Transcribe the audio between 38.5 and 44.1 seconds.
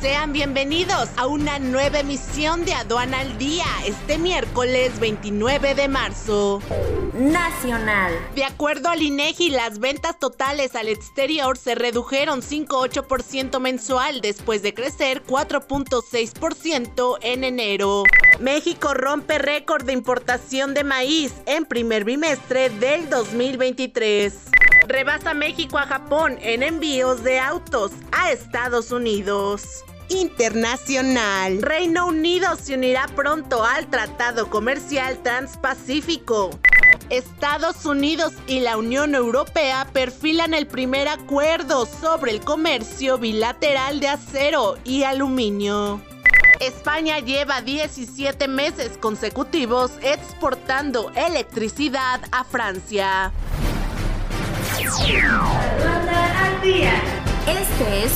la Unión Europea perfilan el primer acuerdo sobre el comercio bilateral de